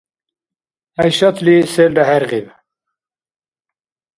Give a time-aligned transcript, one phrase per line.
[0.95, 2.47] ГӀяйшатли селра хӀергъиб.